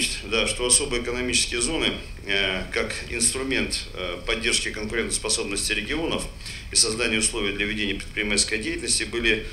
[0.00, 1.92] напомнить, да, что особые экономические зоны,
[2.26, 6.24] э, как инструмент э, поддержки конкурентоспособности регионов
[6.72, 9.46] и создания условий для ведения предпринимательской деятельности, были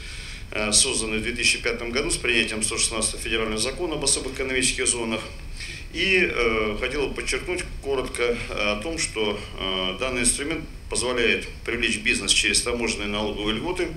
[0.52, 5.21] э, созданы в 2005 году с принятием 116 федерального закона об особых экономических зонах.
[5.94, 12.32] И э, хотел бы подчеркнуть коротко о том, что э, данный инструмент позволяет привлечь бизнес
[12.32, 13.88] через таможенные налоговые льготы,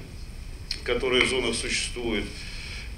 [0.84, 2.24] которые в зонах существуют,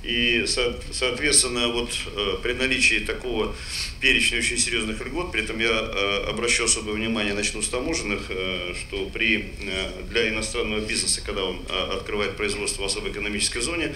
[0.02, 3.54] и, соответственно, вот э, при наличии такого
[4.00, 8.74] перечня очень серьезных льгот, при этом я э, обращу особое внимание, начну с таможенных, э,
[8.74, 9.50] что при,
[10.10, 11.60] для иностранного бизнеса, когда он
[11.92, 13.94] открывает производство в особой экономической зоне,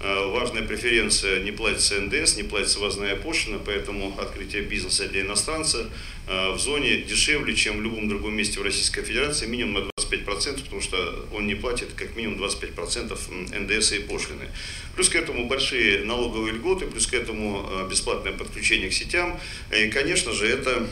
[0.00, 5.90] важная преференция не платится НДС, не платится ввозная пошлина, поэтому открытие бизнеса для иностранца
[6.26, 10.80] в зоне дешевле, чем в любом другом месте в Российской Федерации, минимум на 25%, потому
[10.80, 14.48] что он не платит как минимум 25% НДС и пошлины.
[14.94, 19.38] Плюс к этому большие налоговые льготы, плюс к этому э, бесплатное подключение к сетям.
[19.76, 20.86] И, конечно же, это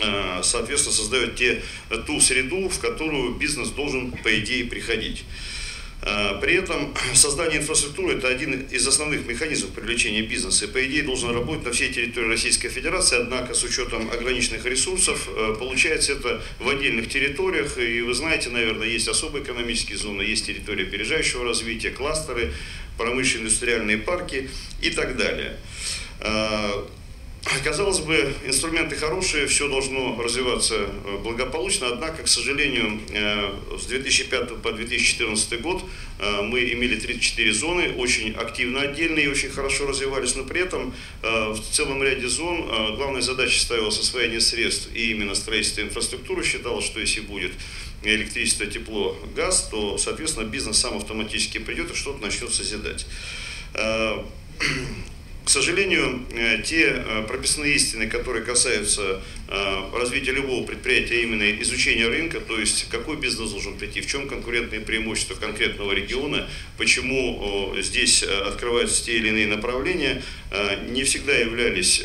[0.00, 1.62] э, соответственно, создает те,
[2.06, 5.24] ту среду, в которую бизнес должен, по идее, приходить.
[6.02, 10.64] Э, при этом создание инфраструктуры– это один из основных механизмов привлечения бизнеса.
[10.64, 15.28] И, по идее, должен работать на всей территории Российской Федерации, однако с учетом ограниченных ресурсов
[15.28, 17.78] э, получается это в отдельных территориях.
[17.78, 22.52] И вы знаете, наверное, есть особые экономические зоны, есть территории опережающего развития, кластеры,
[22.98, 25.56] промышленно-индустриальные парки и так далее.
[27.44, 33.86] Э, Казалось бы, инструменты хорошие, все должно развиваться э, благополучно, однако, к сожалению, э, с
[33.86, 35.82] 2005 по 2014 год
[36.18, 40.94] э, мы имели 34 зоны, очень активно отдельные и очень хорошо развивались, но при этом
[41.22, 46.44] в целом ряде зон главная задача ставилась освоение средств и именно строительство инфраструктуры.
[46.44, 47.52] Считалось, что если будет
[48.02, 53.06] электричество, тепло, газ, то, соответственно, бизнес сам автоматически придет и что-то начнет созидать.
[55.44, 62.06] К сожалению, э, те э, прописные истины, которые касаются э, развития любого предприятия, именно изучения
[62.06, 66.48] рынка, то есть какой бизнес должен прийти, в чем конкурентные преимущества конкретного региона,
[66.78, 70.22] почему здесь открываются те или иные направления,
[70.88, 72.04] не всегда являлись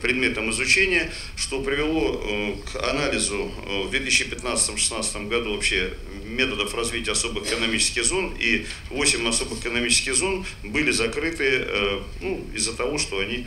[0.00, 3.50] предметом изучения, что привело к анализу
[3.88, 5.92] в 2015-2016 году вообще
[6.26, 12.74] методов развития особых экономических зон, и 8 особых экономических зон были закрыты э, ну, из-за
[12.74, 13.46] того, что они,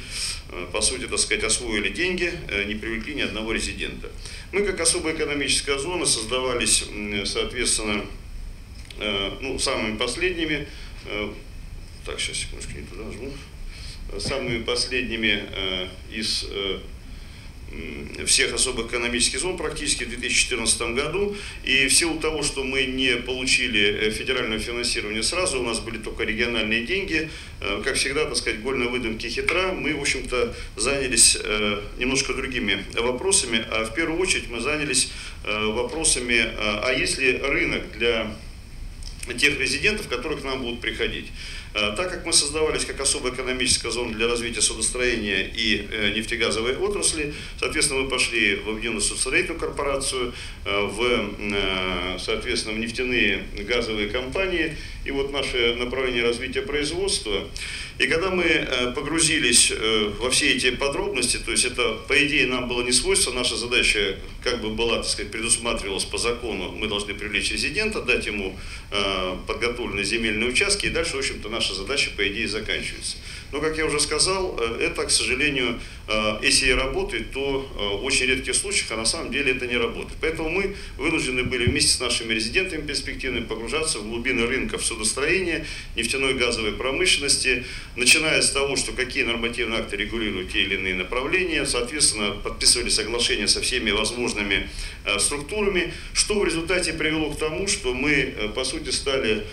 [0.51, 4.09] э, по сути, так сказать, освоили деньги, э, не привлекли ни одного резидента.
[4.51, 6.85] Мы, как особая экономическая зона, создавались,
[7.25, 8.06] соответственно,
[9.41, 10.67] ну, самыми последними,
[12.06, 13.31] так, сейчас, секундочку, не туда нажму,
[14.19, 15.47] самыми последними
[16.11, 16.46] из
[18.25, 21.35] всех особых экономических зон практически в 2014 году.
[21.63, 25.97] И в силу того, что мы не получили э, федеральное финансирование сразу, у нас были
[25.97, 27.29] только региональные деньги,
[27.62, 32.34] э, как всегда, так сказать, голь на выдумке хитра, мы, в общем-то, занялись э, немножко
[32.34, 35.12] другими вопросами, а в первую очередь мы занялись
[35.46, 38.35] вопросами, а если рынок для
[39.38, 41.28] тех резидентов, которые к нам будут приходить.
[41.74, 46.75] Э, так как мы создавались как особая экономическая зона для развития судостроения и э, нефтегазовой
[46.75, 50.34] отрасли, соответственно, мы пошли в Объединенную судостроительную корпорацию,
[50.66, 57.47] э, в, соответственно, в нефтяные газовые компании, и вот наше направление развития производства.
[57.97, 59.74] И когда мы погрузились
[60.19, 64.16] во все эти подробности, то есть это, по идее, нам было не свойство, наша задача
[64.41, 68.58] как бы была, так сказать, предусматривалась по закону, мы должны привлечь резидента, дать ему
[69.47, 73.18] подготовленные земельные участки, и дальше, в общем-то, наша задача, по идее, заканчивается.
[73.52, 77.97] Но, как я уже сказал, э, это, к сожалению, э, если и работает, то э,
[77.97, 80.18] в очень редких случаях, а на самом деле это не работает.
[80.22, 85.66] Поэтому мы вынуждены были вместе с нашими резидентами перспективными погружаться в глубины рынков судостроения,
[85.96, 87.66] нефтяной газовой промышленности,
[87.96, 93.47] начиная с того, что какие нормативные акты регулируют те или иные направления, соответственно, подписывали соглашения
[93.47, 94.70] со всеми возможными
[95.18, 99.46] структурами, что в результате привело к тому, что мы, по сути, стали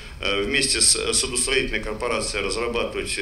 [0.44, 3.18] вместе с судостроительной корпорацией разрабатывать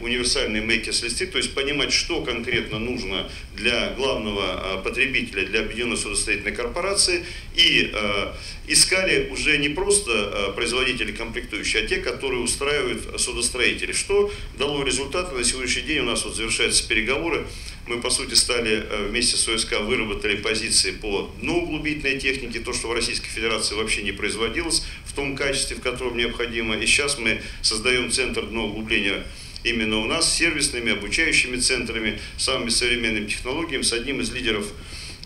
[0.00, 6.52] универсальные мейкерс-листы, то есть понимать, что конкретно нужно для главного а, потребителя, для объединенной судостроительной
[6.52, 7.24] корпорации,
[7.54, 8.32] и э,
[8.68, 15.34] искали уже не просто э, производители комплектующие, а те, которые устраивают судостроители, что дало результаты.
[15.34, 17.46] На сегодняшний день у нас вот завершаются переговоры,
[17.90, 22.86] мы, по сути, стали э, вместе с ОСК выработали позиции по дноуглубительной технике, то, что
[22.86, 26.76] в Российской Федерации вообще не производилось в том качестве, в котором необходимо.
[26.76, 29.26] И сейчас мы создаем центр дноуглубления
[29.64, 34.68] именно у нас с сервисными, обучающими центрами, самыми современными технологиями, с одним из лидеров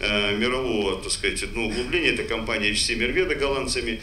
[0.01, 4.01] мирового, так сказать, ну, углубления, это компания HC Мерведа голландцами.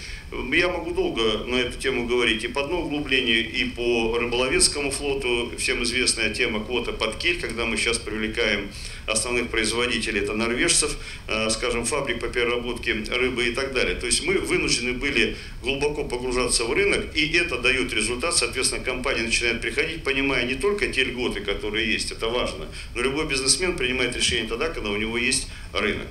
[0.54, 2.44] Я могу долго на эту тему говорить.
[2.44, 7.66] И по дну углублению, и по рыболовецкому флоту, всем известная тема квота под кель, когда
[7.66, 8.70] мы сейчас привлекаем
[9.08, 10.98] основных производителей, это норвежцев,
[11.28, 13.96] э, скажем, фабрик по переработке рыбы и так далее.
[13.96, 19.24] То есть мы вынуждены были глубоко погружаться в рынок, и это дает результат, соответственно, компания
[19.24, 24.16] начинает приходить, понимая не только те льготы, которые есть, это важно, но любой бизнесмен принимает
[24.16, 26.08] решение тогда, когда у него есть рынок.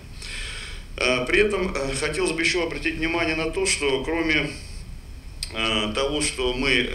[0.96, 4.50] Э, при этом э, хотелось бы еще обратить внимание на то, что кроме
[5.94, 6.88] того, что мы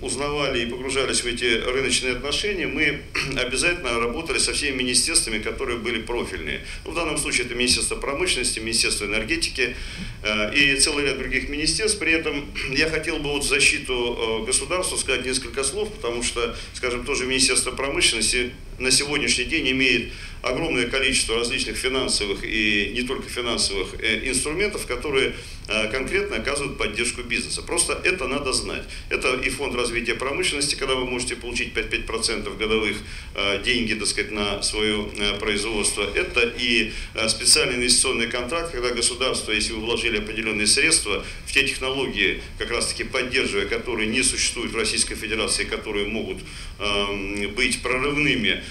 [0.00, 3.00] узнавали и погружались в эти рыночные отношения, мы
[3.36, 6.64] обязательно работали со всеми министерствами, которые были профильные.
[6.84, 9.76] Ну, в данном случае это Министерство промышленности, Министерство энергетики
[10.22, 11.98] э, и целый ряд других министерств.
[11.98, 12.46] При этом
[12.76, 17.26] я хотел бы вот в защиту э, государства сказать несколько слов, потому что, скажем, тоже
[17.26, 20.12] Министерство промышленности на сегодняшний день имеет
[20.42, 25.34] огромное количество различных финансовых и не только финансовых э, инструментов, которые
[25.66, 27.62] э, конкретно оказывают поддержку бизнеса.
[27.62, 28.84] Просто это надо знать.
[29.10, 29.87] Это и фонд развития
[30.18, 32.96] промышленности, когда вы можете получить 5-5% годовых
[33.34, 35.08] э, деньги, так сказать, на свое
[35.40, 36.02] производство.
[36.14, 36.92] Это и
[37.28, 42.86] специальный инвестиционный контракт, когда государство, если вы вложили определенные средства в те технологии, как раз
[42.88, 46.38] таки поддерживая, которые не существуют в Российской Федерации, которые могут
[46.78, 48.62] эм, быть прорывными,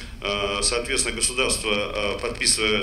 [0.61, 2.81] соответственно, государство э, подписывая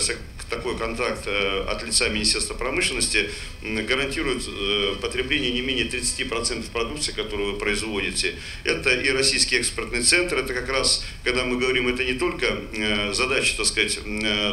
[0.55, 3.31] такой контракт э, от лица Министерства промышленности,
[3.63, 8.35] гарантирует э, потребление не менее 30% продукции, которую вы производите.
[8.65, 12.61] Это и российский экспортный центр, это как раз, когда мы говорим, это не только
[13.13, 13.99] задача, так сказать,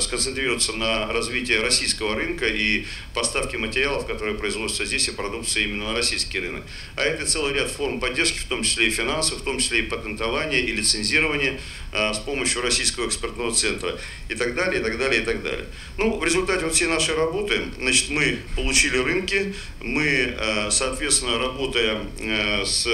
[0.02, 5.94] сконцентрироваться на развитии российского рынка и поставки материалов, которые производятся здесь, и продукции именно на
[5.94, 6.64] российский рынок,
[6.96, 9.82] а это целый ряд форм поддержки, в том числе и финансовых, в том числе и
[9.84, 11.60] патентования, и лицензирования
[11.94, 13.98] с помощью российского экспортного центра
[14.30, 15.66] и так далее, и так далее, и так далее.
[15.98, 22.00] Ну, в результате вот всей нашей работы, значит, мы получили рынки, мы, э, соответственно, работая
[22.20, 22.88] э, с...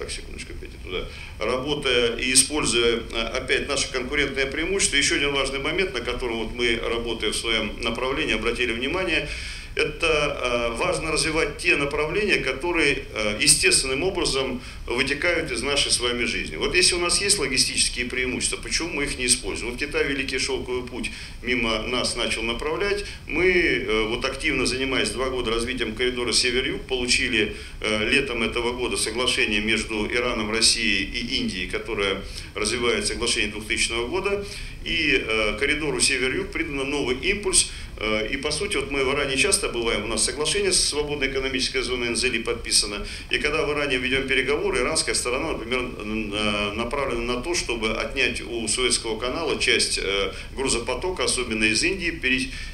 [0.00, 1.04] Так, секундочку, опять туда.
[1.38, 6.54] Работая и используя э, опять наше конкурентное преимущество, еще один важный момент, на котором вот
[6.54, 9.28] мы, работая в своем направлении, обратили внимание–
[9.74, 16.24] это э, важно развивать те направления, которые э, естественным образом вытекают из нашей с вами
[16.24, 16.56] жизни.
[16.56, 19.72] Вот если у нас есть логистические преимущества, почему мы их не используем?
[19.72, 21.10] Вот Китай Великий Шелковый путь
[21.42, 23.04] мимо нас начал направлять.
[23.28, 29.60] Мы, э, вот активно занимаясь два года развитием коридора Север-Юг, получили летом этого года соглашение
[29.60, 32.22] между Ираном, Россией и Индией, которое
[32.54, 34.44] развивает соглашение 2000 года.
[34.84, 35.24] И
[35.58, 40.04] коридору Север-Юг придан новый импульс Э, и по сути, вот мы в Иране часто бываем,
[40.04, 43.06] у нас соглашение с свободной экономической зоной НЗЛИ подписано.
[43.28, 48.40] И когда в Иране ведем переговоры, иранская сторона, например, э, направлена на то, чтобы отнять
[48.40, 52.10] у Суэцкого канала часть э, грузопотока, особенно из Индии,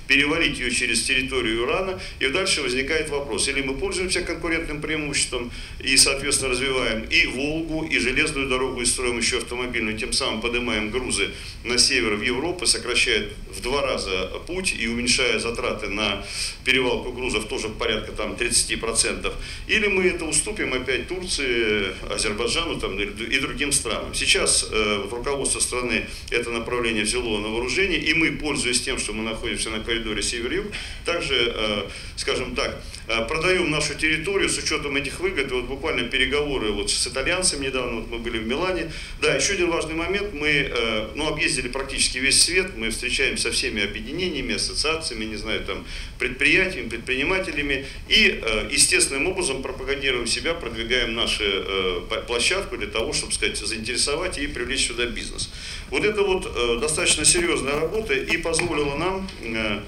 [0.06, 2.00] перевалить ее через территорию Ирана.
[2.20, 5.50] И дальше возникает вопрос, или мы пользуемся конкурентным преимуществом
[5.80, 10.90] и, соответственно, развиваем и Волгу, и железную дорогу, и строим еще автомобильную, тем самым поднимаем
[10.90, 11.32] грузы
[11.64, 16.24] на север в Европу, сокращает в два раза путь и уменьшая затраты на
[16.64, 19.32] перевалку грузов тоже порядка там 30%,
[19.66, 24.14] или мы это уступим опять Турции, Азербайджану там, и другим странам.
[24.14, 29.22] Сейчас э, руководство страны это направление взяло на вооружение, и мы, пользуясь тем, что мы
[29.22, 30.66] находимся на коридоре север-юг,
[31.04, 31.82] также, э,
[32.16, 32.82] скажем так,
[33.28, 35.50] продаем нашу территорию с учетом этих выгод.
[35.50, 38.90] И вот буквально переговоры вот с итальянцами недавно, вот мы были в Милане.
[39.20, 43.52] Да, еще один важный момент, мы э, ну, объездили практически весь свет, мы встречаемся со
[43.52, 45.84] всеми объединениями, ассоциациями, не знаю, там,
[46.18, 53.32] предприятиями, предпринимателями и э, естественным образом пропагандируем себя, продвигаем нашу э, площадку для того, чтобы,
[53.32, 55.50] сказать, заинтересовать и привлечь сюда бизнес.
[55.90, 59.80] Вот это вот э, достаточно серьезная работа и позволила нам Э,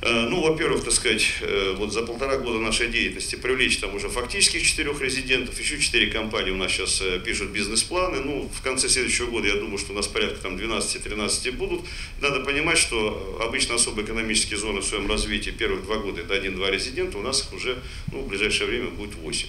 [0.00, 4.62] ну, во-первых, так сказать, э, вот за полтора года нашей деятельности привлечь там уже фактических
[4.62, 8.20] четырех резидентов, еще четыре компании у нас сейчас э, пишут бизнес-планы.
[8.20, 11.80] Ну, в конце следующего года, я думаю, что у нас порядка там 12-13 будут.
[12.20, 16.70] Надо понимать, что обычно особо экономические зоны в своем развитии первых два года это один-два
[16.70, 17.76] резидента, у нас их уже
[18.12, 19.48] ну, в ближайшее время будет 8.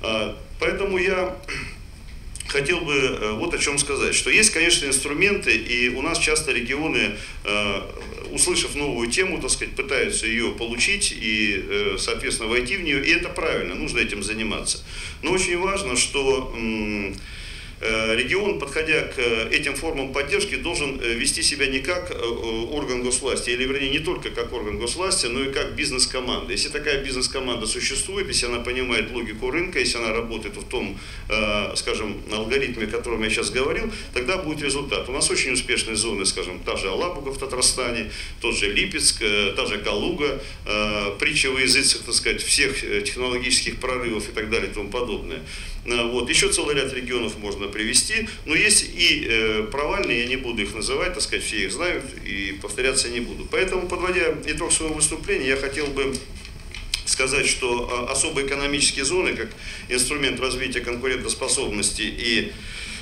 [0.00, 1.36] А, поэтому я
[2.52, 6.52] хотел бы э, вот о чем сказать, что есть, конечно, инструменты, и у нас часто
[6.52, 7.80] регионы, э,
[8.30, 13.10] услышав новую тему, так сказать, пытаются ее получить и, э, соответственно, войти в нее, и
[13.10, 14.84] это правильно, нужно этим заниматься.
[15.22, 16.54] Но очень важно, что
[17.82, 19.18] регион, подходя к
[19.50, 22.10] этим формам поддержки, должен вести себя не как
[22.70, 26.52] орган госвласти, или вернее не только как орган госвласти, но и как бизнес-команда.
[26.52, 30.96] Если такая бизнес-команда существует, если она понимает логику рынка, если она работает в том,
[31.74, 35.08] скажем, алгоритме, о котором я сейчас говорил, тогда будет результат.
[35.08, 39.22] У нас очень успешные зоны, скажем, та же Алабуга в Татарстане, тот же Липецк,
[39.56, 40.40] та же Калуга,
[41.18, 45.40] притча во языцах, так сказать, всех технологических прорывов и так далее и тому подобное.
[45.84, 46.30] Вот.
[46.30, 50.74] Еще целый ряд регионов можно привести, но есть и э, провальные, я не буду их
[50.74, 53.46] называть, так сказать, все их знают и повторяться не буду.
[53.50, 56.14] Поэтому, подводя итог своего выступления, я хотел бы
[57.04, 59.48] сказать, что а, особые экономические зоны, как
[59.88, 62.52] инструмент развития конкурентоспособности и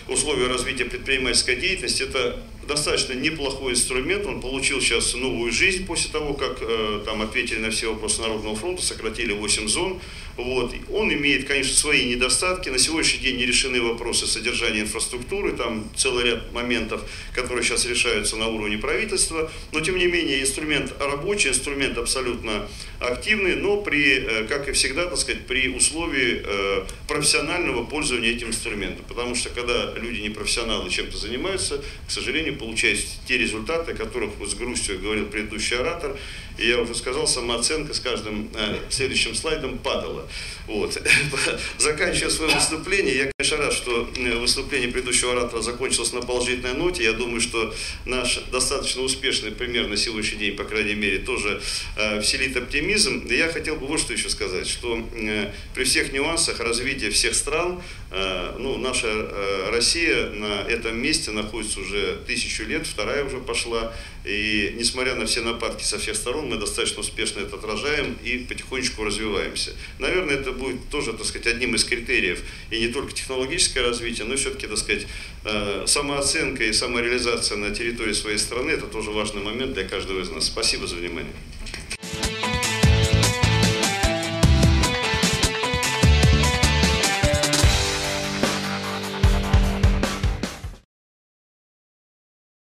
[0.08, 6.34] условия развития предпринимательской деятельности, это достаточно неплохой инструмент, он получил сейчас новую жизнь после того,
[6.34, 10.00] как э, там ответили на все вопросы Народного фронта, сократили 8 зон,
[10.36, 10.72] вот.
[10.90, 12.68] Он имеет, конечно, свои недостатки.
[12.68, 17.02] На сегодняшний день не решены вопросы содержания инфраструктуры, там целый ряд моментов,
[17.34, 19.50] которые сейчас решаются на уровне правительства.
[19.72, 22.68] Но, тем не менее, инструмент рабочий, инструмент абсолютно
[23.00, 28.48] активный, но при, э, как и всегда, так сказать, при условии э, профессионального пользования этим
[28.48, 29.04] инструментом.
[29.08, 34.32] Потому что, когда люди не профессионалы чем-то занимаются, к сожалению, получаются те результаты, о которых
[34.46, 36.16] с грустью говорил предыдущий оратор,
[36.60, 40.28] и я уже сказал, самооценка с каждым э, следующим слайдом падала.
[40.66, 41.00] Вот.
[41.78, 47.02] Заканчивая свое выступление, я, конечно, рад, что э, выступление предыдущего оратора закончилось на положительной ноте.
[47.02, 47.74] Я думаю, что
[48.04, 51.60] наш достаточно успешный пример на сегодняшний день, по крайней мере, тоже
[51.96, 53.26] э, вселит оптимизм.
[53.26, 57.34] И я хотел бы вот что еще сказать, что э, при всех нюансах развития всех
[57.34, 63.38] стран, э, ну, наша э, Россия на этом месте находится уже тысячу лет, вторая уже
[63.38, 63.92] пошла.
[64.24, 69.02] И несмотря на все нападки со всех сторон, мы достаточно успешно это отражаем и потихонечку
[69.02, 69.72] развиваемся.
[69.98, 74.36] Наверное, это будет тоже, так сказать, одним из критериев и не только технологическое развитие, но
[74.36, 75.06] все-таки, так сказать,
[75.44, 80.30] э, самооценка и самореализация на территории своей страны– это тоже важный момент для каждого из
[80.30, 80.46] нас.
[80.46, 81.32] Спасибо за внимание.